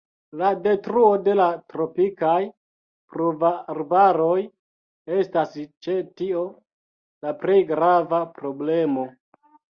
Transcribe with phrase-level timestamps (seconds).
[0.41, 2.37] La detruo de la tropikaj
[3.17, 4.39] pluvarbaroj
[5.19, 5.55] estas
[5.89, 6.43] ĉe tio
[7.29, 9.07] la plej grava problemo.